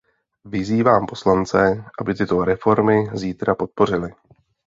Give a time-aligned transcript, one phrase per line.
[0.45, 4.11] Vyzývám poslance, aby tyto reformy zítra podpořili.